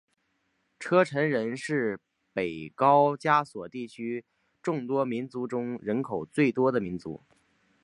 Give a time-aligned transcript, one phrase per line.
[0.79, 1.99] 车臣人是
[2.33, 4.25] 北高加索地区
[4.59, 7.21] 众多民族中人口最多的民族。